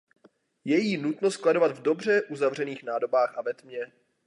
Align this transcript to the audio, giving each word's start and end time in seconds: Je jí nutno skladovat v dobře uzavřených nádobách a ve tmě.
Je 0.65 0.77
jí 0.79 0.97
nutno 0.97 1.31
skladovat 1.31 1.71
v 1.71 1.81
dobře 1.81 2.21
uzavřených 2.21 2.83
nádobách 2.83 3.37
a 3.37 3.41
ve 3.41 3.53
tmě. 3.53 3.91